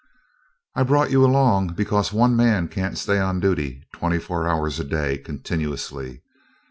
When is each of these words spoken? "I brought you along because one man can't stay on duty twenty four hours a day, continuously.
"I 0.75 0.81
brought 0.81 1.11
you 1.11 1.23
along 1.23 1.75
because 1.75 2.11
one 2.11 2.35
man 2.35 2.69
can't 2.69 2.97
stay 2.97 3.19
on 3.19 3.39
duty 3.39 3.83
twenty 3.93 4.17
four 4.17 4.47
hours 4.49 4.79
a 4.79 4.83
day, 4.83 5.19
continuously. 5.19 6.23